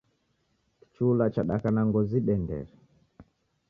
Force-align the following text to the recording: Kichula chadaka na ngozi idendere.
Kichula 0.77 1.25
chadaka 1.33 1.67
na 1.71 1.81
ngozi 1.87 2.15
idendere. 2.21 2.71